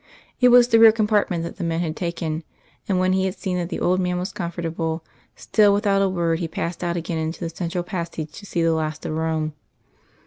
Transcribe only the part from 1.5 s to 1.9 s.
the men